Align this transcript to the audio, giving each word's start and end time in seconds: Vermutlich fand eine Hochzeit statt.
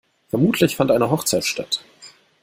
Vermutlich 0.29 0.75
fand 0.75 0.89
eine 0.89 1.11
Hochzeit 1.11 1.45
statt. 1.45 1.83